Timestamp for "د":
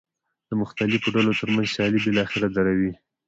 0.49-0.51